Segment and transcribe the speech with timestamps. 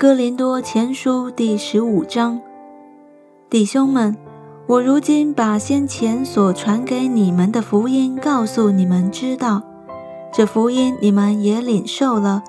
[0.00, 2.40] 哥林多前书第十五章，
[3.50, 4.16] 弟兄们，
[4.66, 9.62] 我如今把先前所传给你们的福音告诉你们知道，
[10.32, 12.42] 这福音你们也领受了，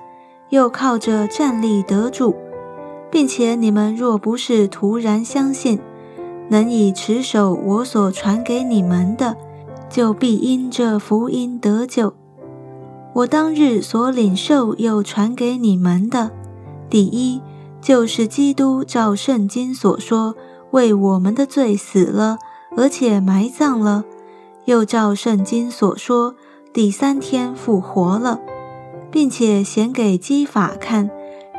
[0.47, 2.33] 又靠着站立得主，
[3.11, 5.77] 并且你们若不是突然相信，
[6.47, 9.35] 能以持守我所传给你们的，
[9.89, 12.13] 就必因这福音得救。
[13.13, 16.31] 我当日所领受又传给你们的。
[16.91, 17.41] 第一，
[17.81, 20.35] 就是基督照圣经所说，
[20.71, 22.37] 为我们的罪死了，
[22.75, 24.03] 而且埋葬了；
[24.65, 26.35] 又照圣经所说，
[26.73, 28.41] 第三天复活了，
[29.09, 31.09] 并且显给基法看，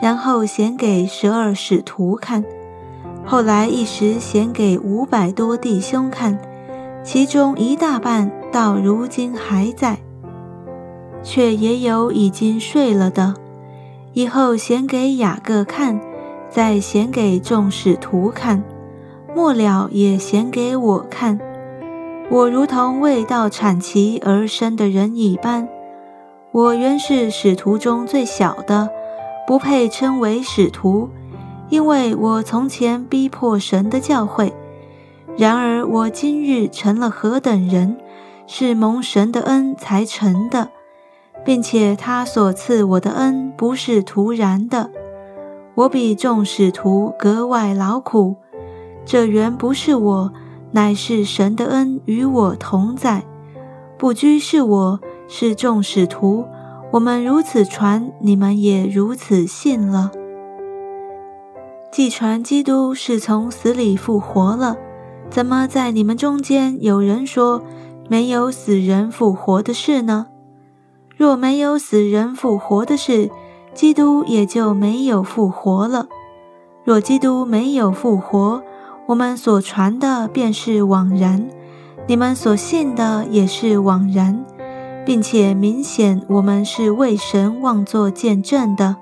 [0.02, 2.44] 然后显给十二使徒看，
[3.24, 6.38] 后来一时显给五百多弟兄看，
[7.02, 9.98] 其中一大半到如今还在，
[11.22, 13.41] 却也有已经睡了的。
[14.12, 16.00] 以后显给雅各看，
[16.50, 18.62] 再显给众使徒看，
[19.34, 21.40] 末了也显给我看。
[22.30, 25.68] 我如同未到产期而生的人一般。
[26.50, 28.90] 我原是使徒中最小的，
[29.46, 31.08] 不配称为使徒，
[31.70, 34.52] 因为我从前逼迫神的教诲。
[35.38, 37.96] 然而我今日成了何等人，
[38.46, 40.68] 是蒙神的恩才成的。
[41.44, 44.90] 并且他所赐我的恩不是徒然的，
[45.74, 48.36] 我比众使徒格外劳苦。
[49.04, 50.32] 这原不是我，
[50.70, 53.24] 乃是神的恩与我同在。
[53.98, 56.44] 不拘是我，是众使徒。
[56.92, 60.10] 我们如此传，你们也如此信了。
[61.90, 64.76] 既传基督是从死里复活了，
[65.30, 67.62] 怎么在你们中间有人说
[68.08, 70.26] 没有死人复活的事呢？
[71.16, 73.30] 若没有死人复活的事，
[73.74, 76.06] 基督也就没有复活了。
[76.84, 78.62] 若基督没有复活，
[79.06, 81.48] 我们所传的便是枉然，
[82.06, 84.44] 你们所信的也是枉然，
[85.04, 88.96] 并且明显我们是为神妄作见证的，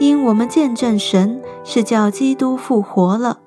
[0.00, 3.38] 因我们见证神是叫基督复活了。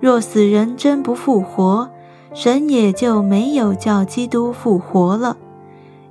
[0.00, 1.88] 若死人真不复活，
[2.34, 5.36] 神也就没有叫基督复活了。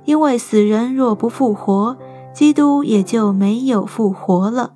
[0.08, 1.94] 因为死人若不复活，
[2.32, 4.72] 基督也就没有复活了。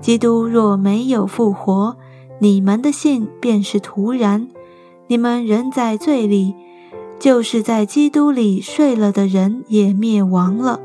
[0.00, 1.96] 基督若没有复活，
[2.38, 4.46] 你们的信便是徒然。
[5.08, 6.54] 你们仍在罪里，
[7.18, 10.78] 就是在基督里睡了的人也灭亡了。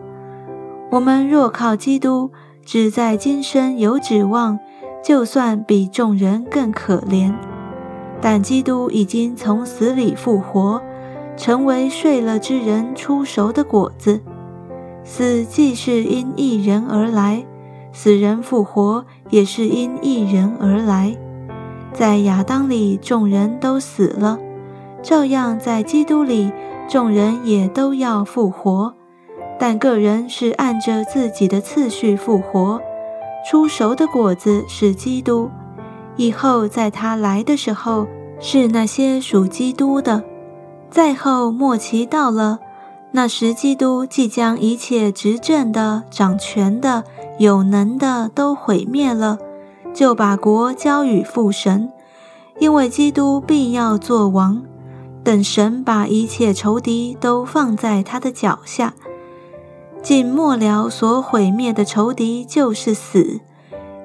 [0.89, 2.31] 我们若靠基督，
[2.65, 4.57] 只在今生有指望，
[5.03, 7.31] 就算比众人更可怜。
[8.19, 10.81] 但基督已经从死里复活。
[11.37, 14.21] 成为睡了之人出熟的果子，
[15.03, 17.45] 死既是因一人而来，
[17.91, 21.15] 死人复活也是因一人而来。
[21.93, 24.39] 在亚当里众人都死了，
[25.01, 26.51] 照样在基督里
[26.89, 28.93] 众人也都要复活，
[29.59, 32.81] 但个人是按着自己的次序复活。
[33.49, 35.49] 出熟的果子是基督，
[36.15, 38.07] 以后在他来的时候
[38.39, 40.23] 是那些属基督的。
[40.95, 42.59] 再后末期到了，
[43.11, 47.03] 那时基督即将一切执政的、掌权的、
[47.37, 49.37] 有能的都毁灭了，
[49.93, 51.91] 就把国交与父神，
[52.59, 54.63] 因为基督必要做王。
[55.21, 58.93] 等神把一切仇敌都放在他的脚下，
[60.01, 63.41] 尽末了所毁灭的仇敌就是死，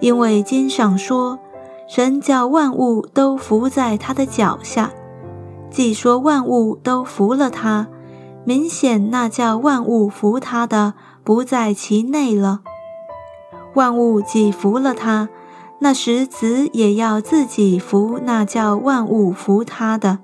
[0.01, 1.39] 因为经上说，
[1.87, 4.91] 神叫万物都伏在他的脚下。
[5.71, 7.87] 既说万物都服了他，
[8.45, 12.61] 明显那叫万物服他的不在其内了。
[13.75, 15.29] 万物既服了他，
[15.79, 20.19] 那时子也要自己服那叫万物服他的，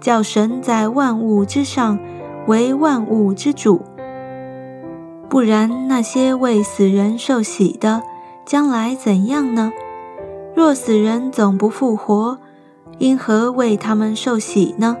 [0.00, 1.98] 叫神在万物之上
[2.46, 3.82] 为万物之主。
[5.28, 8.02] 不然，那些为死人受洗的，
[8.44, 9.72] 将来怎样呢？
[10.54, 12.38] 若死人总不复活。
[12.98, 14.96] 因何为他们受洗呢？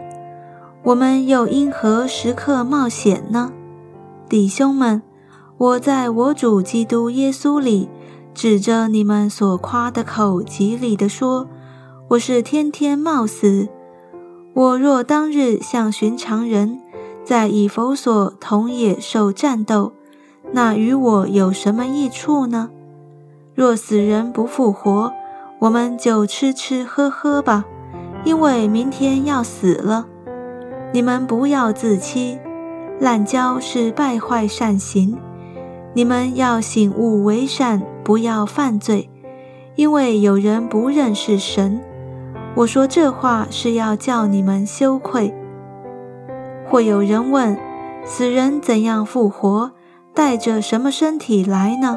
[0.82, 3.52] 我们又因何时刻冒险呢？
[4.28, 5.02] 弟兄们，
[5.56, 7.88] 我在我主基督耶稣里，
[8.34, 11.48] 指着你们所夸的口，极力地说：
[12.08, 13.68] 我是天天冒死。
[14.52, 16.80] 我若当日像寻常人，
[17.24, 19.92] 在以弗所同野兽战斗，
[20.52, 22.70] 那与我有什么益处呢？
[23.54, 25.12] 若死人不复活，
[25.60, 27.64] 我们就吃吃喝喝吧。
[28.26, 30.04] 因为明天要死了，
[30.92, 32.36] 你们不要自欺，
[32.98, 35.16] 滥交是败坏善行。
[35.94, 39.08] 你们要醒悟为善，不要犯罪。
[39.76, 41.80] 因为有人不认识神。
[42.56, 45.32] 我说这话是要叫你们羞愧。
[46.68, 47.56] 或有人问：
[48.04, 49.70] 死人怎样复活？
[50.12, 51.96] 带着什么身体来呢？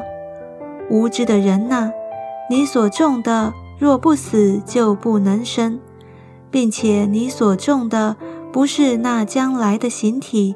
[0.88, 1.90] 无知的人呐，
[2.48, 5.80] 你所种的若不死，就不能生，
[6.50, 8.16] 并且你所种的
[8.52, 10.54] 不是那将来的形体，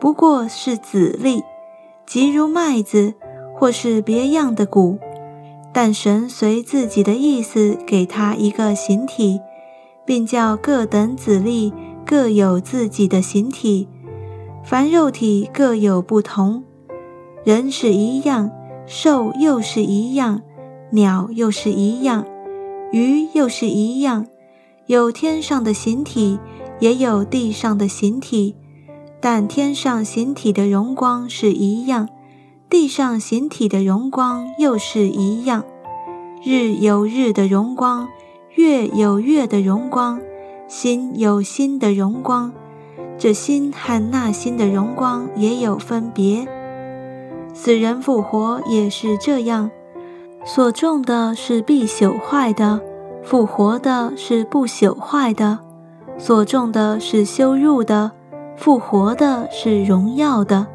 [0.00, 1.42] 不过是籽粒，
[2.06, 3.14] 即如麦子
[3.54, 4.98] 或是别样的谷。
[5.72, 9.40] 但神随自己的意思给他一个形体，
[10.04, 11.72] 并叫各等子粒
[12.06, 13.88] 各有自己的形体，
[14.62, 16.62] 凡肉体各有不同。
[17.42, 18.50] 人是一样，
[18.86, 20.42] 兽又是一样，
[20.90, 22.24] 鸟又是一样，
[22.92, 24.26] 鱼又是一样，
[24.86, 26.38] 有天上的形体，
[26.78, 28.54] 也有地上的形体，
[29.18, 32.08] 但天上形体的荣光是一样，
[32.68, 35.64] 地上形体的荣光又是一样。
[36.44, 38.08] 日有日的荣光，
[38.56, 40.20] 月有月的荣光，
[40.68, 42.52] 星有星的荣光，
[43.16, 46.46] 这星和那星的荣光也有分别。
[47.54, 49.70] 死人复活也是这样，
[50.44, 52.82] 所种的是必朽坏的，
[53.24, 55.58] 复活的是不朽坏的；
[56.18, 58.12] 所种的是羞辱的，
[58.54, 60.66] 复活的是荣耀的；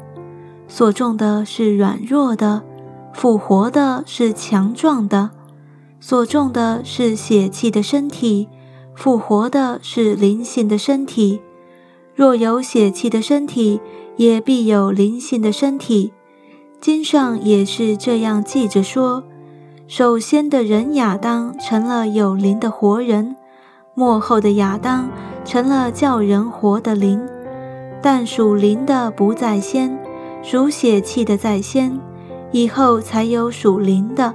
[0.66, 2.62] 所种的是软弱的，
[3.14, 5.30] 复活的是强壮的；
[6.00, 8.48] 所种的是血气的身体，
[8.96, 11.40] 复活的是灵性的身体。
[12.16, 13.80] 若有血气的身体，
[14.16, 16.12] 也必有灵性的身体。
[16.80, 19.22] 经上也是这样记着说：
[19.90, 23.34] 首先的人亚当成了有灵的活人，
[23.94, 25.10] 末后的亚当
[25.44, 27.20] 成了叫人活的灵。
[28.00, 29.98] 但属灵的不在先，
[30.44, 31.98] 属血气的在先，
[32.52, 34.32] 以后才有属灵的。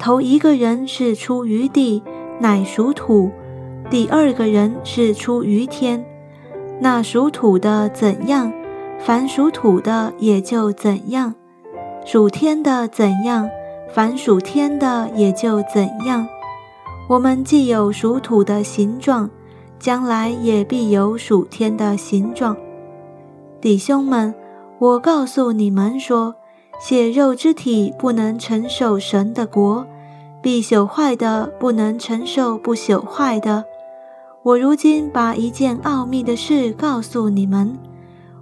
[0.00, 2.02] 头一个人是出于地，
[2.40, 3.30] 乃属土；
[3.88, 6.04] 第二个人是出于天。
[6.80, 8.52] 那属土的怎样，
[8.98, 11.36] 凡属土的也就怎样。
[12.04, 13.48] 属天的怎样，
[13.96, 16.28] 凡属天的也就怎样。
[17.08, 19.30] 我们既有属土的形状，
[19.78, 22.54] 将来也必有属天的形状。
[23.58, 24.34] 弟兄们，
[24.78, 26.34] 我告诉你们说，
[26.78, 29.86] 血肉之体不能承受神的国，
[30.42, 33.64] 必朽坏的不能承受不朽坏的。
[34.42, 37.74] 我如今把一件奥秘的事告诉你们：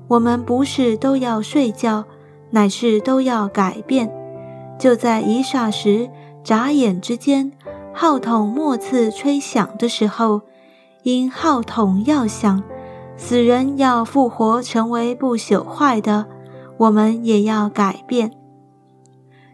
[0.08, 2.04] 我们不是都要睡觉。
[2.50, 4.08] 乃是都要改变，
[4.79, 6.11] 就在一霎时、
[6.43, 7.53] 眨眼之间，
[7.93, 10.43] 号筒末次吹响的时候，
[11.03, 12.62] 因号筒要响，
[13.17, 16.26] 死人要复活成为不朽坏的，
[16.76, 18.32] 我们也要改变。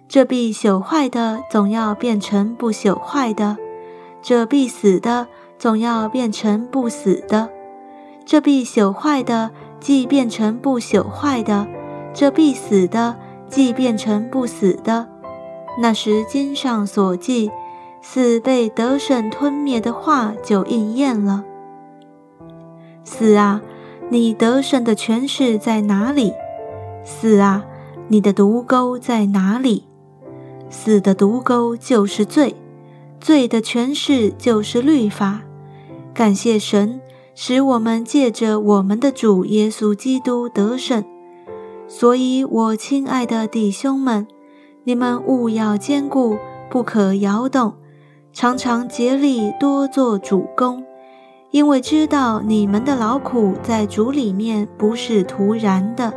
[0.08, 3.56] 这必朽坏的总要变成不朽坏的，
[4.20, 5.28] 这必死的
[5.58, 7.48] 总要变成不死的，
[8.24, 11.68] 这必朽坏的既变成不朽坏的。
[12.12, 13.16] 这必死的，
[13.50, 15.08] 即变成不死的。
[15.80, 17.50] 那时经上所记，
[18.00, 21.44] 死被得胜吞灭的话就应验了。
[23.04, 23.60] 死啊，
[24.08, 26.32] 你得胜的权势在哪里？
[27.04, 27.64] 死啊，
[28.08, 29.84] 你的毒钩在哪里？
[30.68, 32.54] 死的毒钩就是罪，
[33.20, 35.40] 罪的权势就是律法。
[36.14, 37.00] 感谢神，
[37.34, 41.04] 使我们借着我们的主耶稣基督得胜。
[41.92, 44.28] 所以，我亲爱的弟兄们，
[44.84, 46.38] 你们务要坚固，
[46.70, 47.74] 不可摇动，
[48.32, 50.84] 常常竭力多做主公，
[51.50, 56.14] 因为知道你们的劳苦在主里面不是徒然的。